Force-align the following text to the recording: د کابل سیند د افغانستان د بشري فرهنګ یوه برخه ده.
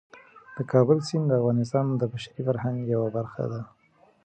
د 0.55 0.57
کابل 0.71 0.97
سیند 1.07 1.25
د 1.27 1.31
افغانستان 1.39 1.85
د 1.95 2.01
بشري 2.13 2.41
فرهنګ 2.47 2.77
یوه 2.93 3.09
برخه 3.17 3.43
ده. 3.51 3.61